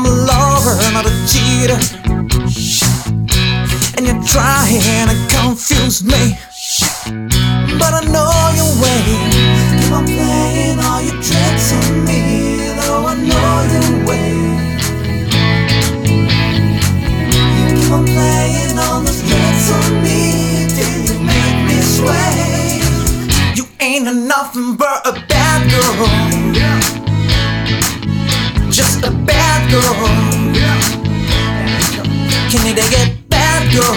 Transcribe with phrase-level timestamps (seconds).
[0.00, 1.76] I'm a lover, not a cheater.
[3.98, 6.38] And you're trying to confuse me.
[7.76, 9.04] But I know your way.
[9.76, 14.40] Keep on playing all your tricks on me, though I know your way.
[17.58, 22.80] You keep on playing all those tricks on me till you make me sway.
[23.54, 27.09] You ain't nothing but a bad girl.
[29.00, 29.94] Just a bad girl.
[32.50, 33.28] Can you dig it?
[33.30, 33.94] Bad girl.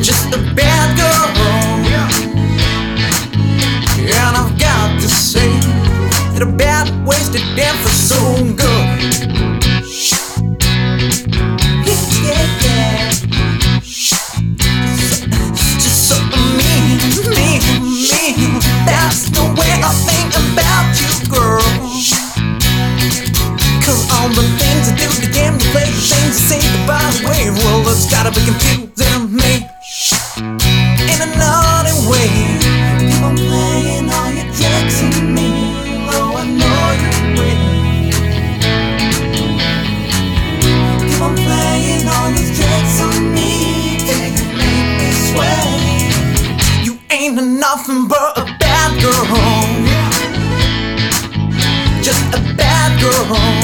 [0.00, 1.26] Just a bad girl.
[3.98, 5.50] And I've got to say
[6.34, 8.20] that a bad wasted damn for so
[8.54, 8.79] good.
[47.38, 49.24] Ain't nothing but a bad girl.
[52.02, 53.59] Just a bad girl.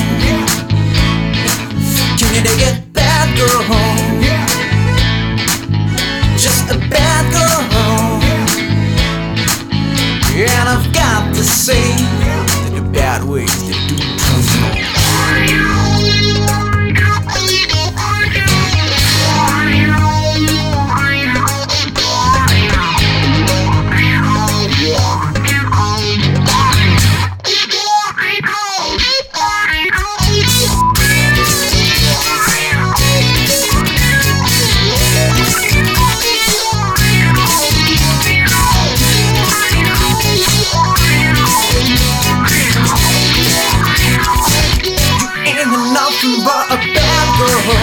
[45.76, 47.76] Nothing but a bad girl.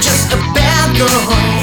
[0.00, 1.55] Just a bad girl.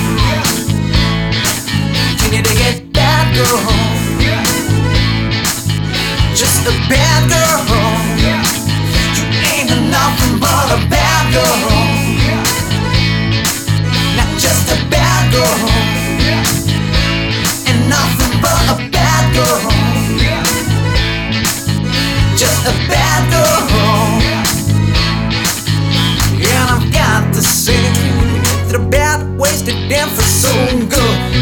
[28.76, 30.52] about wasted damn for so
[30.88, 31.33] good.